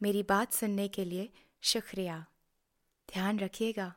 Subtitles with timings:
[0.00, 1.28] मेरी बात सुनने के लिए
[1.62, 2.16] शुक्रिया।
[3.08, 3.92] ध्यान रखिएगा।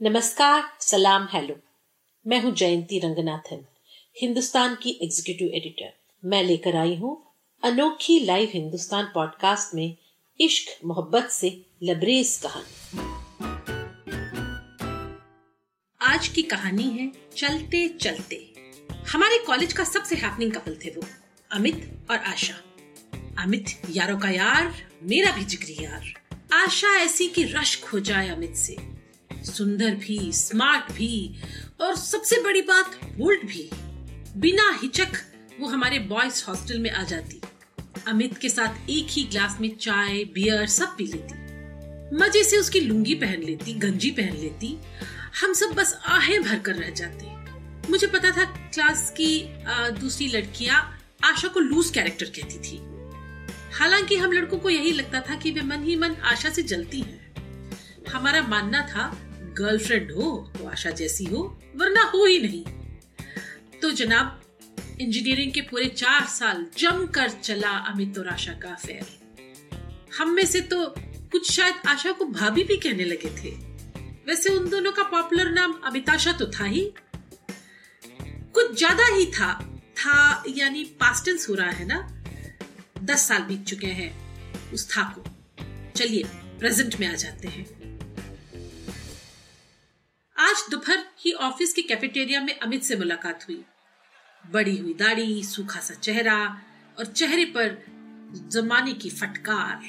[0.00, 1.54] नमस्कार, सलाम, हेलो।
[2.26, 3.64] मैं हूँ जयंती रंगनाथन,
[4.16, 7.12] हिंदुस्तान की एग्जीक्यूटिव एडिटर मैं लेकर आई हूँ
[7.62, 9.96] अनोखी लाइव हिंदुस्तान पॉडकास्ट में
[10.40, 11.50] इश्क, मोहब्बत से
[11.82, 13.00] लबरेज कहानी।
[16.00, 18.36] आज की कहानी है चलते चलते
[19.12, 21.02] हमारे कॉलेज का सबसे हैपनिंग कपल थे वो,
[21.50, 22.54] अमित और आशा।
[23.38, 26.12] अमित यारों का यार, मेरा भी जिगरी यार।
[26.52, 28.76] आशा ऐसी कि रश्क हो जाए अमित से।
[29.44, 31.42] सुंदर भी स्मार्ट भी,
[31.80, 33.68] और सबसे बड़ी बात बोल्ड भी।
[34.36, 35.12] बिना हिचक
[35.60, 37.40] वो हमारे बॉयज़ हॉस्टल में आ जाती।
[38.08, 41.42] अमित के साथ एक ही ग्लास में चाय बियर सब पी लेती।
[42.16, 44.76] मज़े से उसकी लुंगी पहन लेती, गंजी पहन लेती।
[45.40, 47.32] हम सब बस आहें भर कर रह जाते।
[47.90, 49.44] मुझे पता था क्लास की
[50.00, 52.93] दूसरी लड़कियाँ आशा को लूज कैरेक्टर कहती थी।
[53.74, 57.00] हालाँकि हम लड़कों को यही लगता था कि वे मन ही मन आशा से जलती
[57.00, 59.10] हैं। हमारा मानना था,
[59.58, 61.42] गर्लफ्रेंड हो तो आशा जैसी हो,
[61.76, 62.64] वरना हो ही नहीं।
[63.80, 64.40] तो जनाब,
[65.00, 69.06] इंजीनियरिंग के पूरे चार साल जमकर चला अमित और आशा का अफेयर
[70.18, 70.84] हम में से तो
[71.32, 73.50] कुछ शायद आशा को भाभी भी कहने लगे थे।
[74.26, 76.90] वैसे उन दोनों का पॉपुलर नाम अमिताशा तो था ही।
[78.54, 79.52] कुछ ज़्यादा ही था
[79.96, 81.96] था यानी पास्टेंस हो रहा है ना?
[83.04, 84.10] दस साल बीत चुके हैं
[84.72, 85.24] उस था को।
[85.96, 86.22] चलिए
[86.58, 87.64] प्रेजेंट में आ जाते हैं।
[90.36, 93.64] आज दोपहर ही ऑफ़िस के कैफेटेरिया में अमित से मुलाकात हुई।
[94.44, 96.62] बड़ी हुई दाढ़ी, सूखा सा चेहरा
[96.98, 97.84] और चेहरे पर
[98.48, 99.80] जमाने की फटकार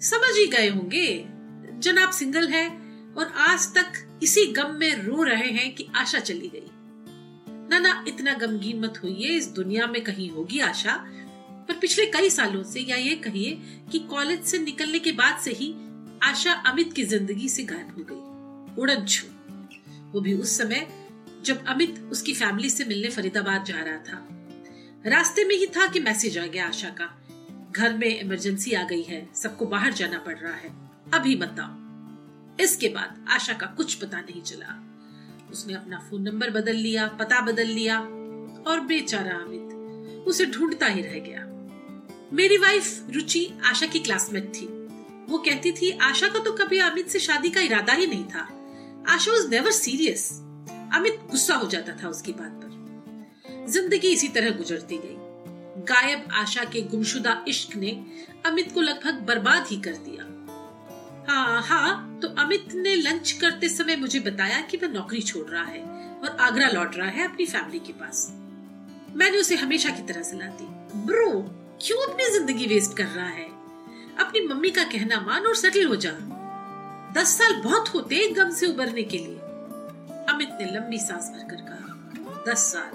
[0.00, 1.24] समझ ही गए होंगे,
[1.78, 2.68] जनाब सिंगल है
[3.14, 6.68] और आज तक इसी गम में रो रहे हैं कि आशा चली गई।
[7.68, 10.94] ना ना इतना गमगीन मत होइए, इस दुनिया में कहीं होगी आशा।
[11.68, 13.58] पर पिछले कई सालों से या ये कहिए
[13.92, 15.74] कि कॉलेज से निकलने के बाद से ही
[16.22, 19.26] आशा अमित की ज़िंदगी से गायब हो गई। उड़न छू।
[20.12, 20.86] वो भी उस समय
[21.44, 24.28] जब अमित उसकी फैमिली से मिलने फरीदाबाद जा रहा था।
[25.06, 27.10] रास्ते में ही था कि मैसेज आ गया आशा का।
[27.72, 30.70] घर में इमरजेंसी आ गई है, सबको बाहर जाना पड़ रहा है।
[31.14, 34.80] अभी बताओ इसके बाद आशा का कुछ पता नहीं चला।
[35.50, 37.98] उसने अपना फ़ोन नंबर बदल लिया, पता बदल लिया,
[38.66, 41.40] और बेचारा अमित उसे ढूंढता ही रह गया।
[42.32, 44.66] मेरी वाइफ रुचि आशा की क्लासमेट थी।
[45.28, 48.48] वो कहती थी, आशा का तो कभी अमित से शादी का इरादा ही नहीं था।
[49.14, 50.30] Asha was never serious
[50.94, 55.16] Amit गुस्सा हो जाता था उसकी बात पर। ज़िंदगी इसी तरह गुजरती गई।
[55.84, 57.90] गायब आशा के गुमशुदा इश्क ने
[58.46, 60.30] अमित को लगभग बर्बाद ही कर दिया।
[61.28, 65.64] हाँ हाँ तो अमित ने लंच करते समय मुझे बताया कि वह नौकरी छोड़ रहा
[65.64, 65.82] है
[66.22, 68.28] और आगरा लौट रहा है अपनी फैमिली के पास।
[69.16, 70.66] मैंने उसे हमेशा की तरह सलाह दी।
[71.06, 71.30] ब्रो
[71.80, 73.46] क्यों अपनी ज़िंदगी वेस्ट कर रहा है?
[74.18, 76.10] अपनी मम्मी का कहना मान और सेटल हो जा।
[77.16, 79.36] दस साल बहुत होते गम से उबरने के लिए।
[80.28, 82.44] अमित ने लंबी सांस भरकर कहा?
[82.48, 82.90] दस साल।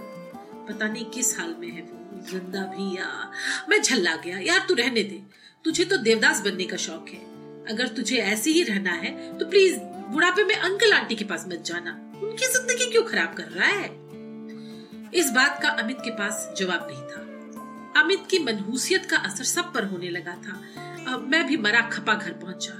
[0.67, 3.31] पता नहीं किस हाल में है वो, ज़िंदा भी या?
[3.69, 5.21] मैं झल्ला गया, यार तू रहने दे।
[5.65, 7.21] तुझे तो देवदास बनने का शौक है।
[7.65, 9.79] अगर तुझे ऐसे ही रहना है तो प्लीज़
[10.11, 11.91] बुढ़ापे में अंकल आंटी के पास मत जाना।
[12.23, 13.89] उनकी ज़िंदगी क्यों खराब कर रहा है?
[15.13, 17.25] इस बात का अमित के पास जवाब नहीं था।
[17.97, 20.73] अमित की मनहूसियत का असर सब पर होने लगा था।
[21.13, 22.73] अब मैं भी मरा खपा घर पहुँचा।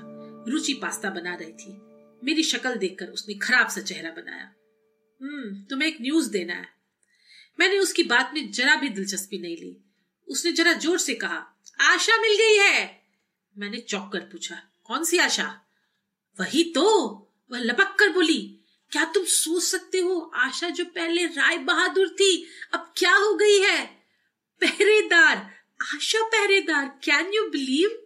[0.47, 1.81] रुचि पास्ता बना रही थी।
[2.23, 4.53] मेरी शक्ल देखकर उसने खराब सा चेहरा बनाया।
[5.21, 6.67] हम्म तुम्हें एक न्यूज़ देना है।
[7.59, 9.77] मैंने उसकी बात में जरा भी दिलचस्पी नहीं ली।
[10.27, 13.01] उसने जरा ज़ोर से कहा, आशा मिल गई है।
[13.57, 15.61] मैंने चौक कर पूछा, कौन सी आशा?
[16.39, 16.85] वही तो
[17.51, 18.59] वह लपक कर बोली,
[18.91, 23.59] क्या तुम सोच सकते हो, आशा जो पहले राय बहादुर थी, अब क्या हो गई
[23.59, 23.98] है?
[24.61, 25.37] पहरेदार,
[25.95, 28.05] आशा पहरेदार कैन यू बिलीव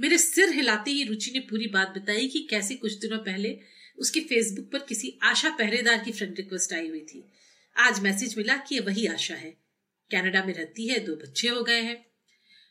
[0.00, 3.58] मेरे सिर हिलाते ही रुचि ने पूरी बात बताई कि कैसे कुछ दिनों पहले
[3.98, 7.32] उसके फेसबुक पर किसी आशा पहरेदार की फ्रेंड रिक्वेस्ट आई हुई थी।
[7.76, 9.50] आज मैसेज मिला कि वही आशा है।
[10.10, 12.06] कनाडा में रहती है, दो बच्चे हो गए हैं।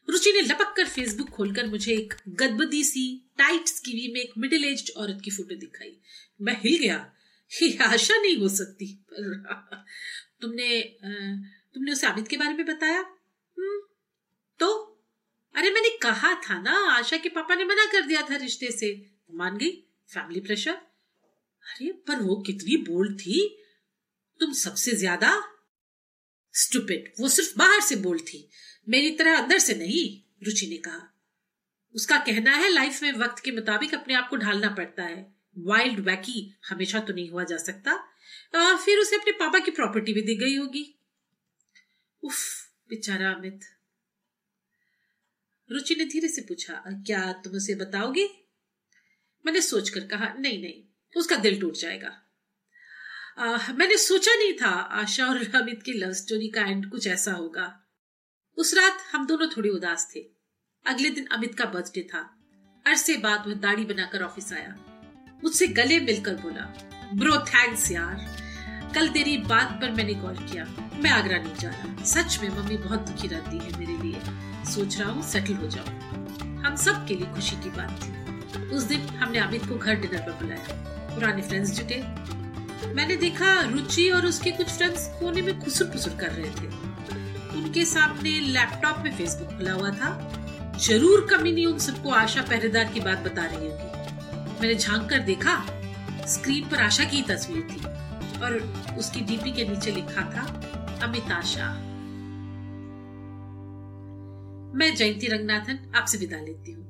[0.10, 4.66] रुचि ने लपक कर फेसबुक खोलकर मुझे एक गदबदी सी टाइट स्कीवी में एक मिडिल
[4.66, 5.98] एज औरत की फ़ोटो दिखाई।
[6.42, 7.14] मैं हिल गया।
[7.62, 9.86] ये आशा नहीं हो सकती। पर
[10.42, 10.98] तुमने
[11.75, 13.00] तुमने उसे आबिद के बारे में बताया?
[13.00, 13.80] हम्म,
[14.60, 14.90] तो?
[15.56, 19.10] अरे मैंने कहा था ना आशा के पापा ने मना कर दिया था रिश्ते से।
[19.31, 19.72] मान गई?
[20.14, 23.60] फैमिली प्रेशर अरे पर वो कितनी बोल्ड थी।
[24.40, 25.44] तुम सबसे ज़्यादा
[26.54, 28.50] स्टूपिड वो सिर्फ़ बाहर से बोल्ड थी।
[28.90, 31.10] मेरी तरह अंदर से नहीं रुचि ने कहा।
[31.96, 36.00] उसका कहना है लाइफ में वक्त के मुताबिक अपने आप को ढालना पड़ता है। वाइल्ड
[36.00, 37.92] वैकी हमेशा तो नहीं हुआ जा सकता।
[38.56, 41.00] आ, फिर उसे अपने पापा की प्रॉपर्टी भी दी गई होगी।
[42.24, 42.38] उफ
[42.90, 43.60] बेचारा अमित।
[45.72, 48.30] रुचि ने धीरे से पूछा क्या तुम उसे बताओगे?
[49.46, 50.84] मैंने सोचकर कहा नहीं नहीं
[51.16, 52.20] उसका दिल टूट जाएगा।
[53.38, 57.31] आ, मैंने सोचा नहीं था आशा और अमित की लव स्टोरी का एंड कुछ ऐसा
[57.31, 57.84] होगा।
[58.58, 60.20] उस रात हम दोनों थोड़े उदास थे।
[60.86, 62.40] अगले दिन अमित का बर्थडे था।
[62.88, 64.75] अरसे बाद वह दाढ़ी बनाकर ऑफ़िस आया।
[65.44, 66.66] मुझसे गले मिलकर बोला
[67.14, 68.33] ब्रो थैंक्स यार।
[68.95, 70.66] कल तेरी बात पर मैंने कॉल किया।
[71.04, 74.19] मैं आगरा नहीं जा रहा। सच में मम्मी बहुत दुखी रहती है मेरे लिए।
[74.72, 78.84] सोच रहा हूँ सेटल हो जाऊँ। हम सब के लिए खुशी की बात थी। उस
[78.84, 80.75] दिन हमने अमित को घर डिनर पर बुलाया।
[81.16, 81.95] पुराने फ्रेंड्स जुटे।
[82.94, 86.68] मैंने देखा रुचि और उसके कुछ फ्रेंड्स कोने में खुसुर पुसुर कर रहे थे।
[87.57, 90.12] उनके सामने लैपटॉप में फेसबुक खुला हुआ था।
[90.80, 95.19] ज़रूर कमी नहीं उन सबको आशा पहरेदार की बात बता रही होगी। मैंने झाँक कर
[95.19, 95.56] देखा।
[96.28, 97.81] स्क्रीन पर आशा की तस्वीर थी।
[98.44, 98.54] और
[99.00, 100.44] उसकी डीपी के नीचे लिखा था
[101.04, 101.94] अमित आशा
[104.78, 106.84] मैं जयंती रंगनाथन आपसे विदा लेती हूँ।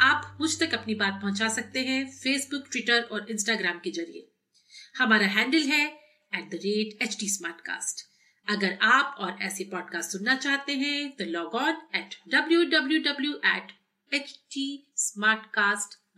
[0.00, 4.28] आप मुझ तक अपनी बात पहुँचा सकते हैं फेसबुक ट्विटर और इंस्टाग्राम के ज़रिए।
[4.98, 5.86] हमारा हैंडल है
[6.34, 7.28] at the rate H T
[8.48, 13.32] अगर आप और ऐसे पॉडकास्ट सुनना चाहते हैं तो log on at W W W
[13.32, 13.72] at
[14.14, 14.92] H T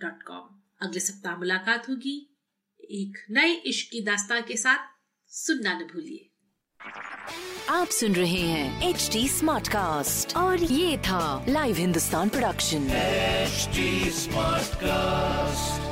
[0.01, 2.28] dot com अगले सप्ताह मुलाकात होगी।
[2.91, 4.79] एक नए इश्क की दास्तान के साथ
[5.27, 6.25] सुनना न भूलिए।
[7.69, 12.89] आप सुन रहे हैं एच डी स्मार्ट कास्ट और ये था live Hindustan production
[14.11, 15.88] smart cast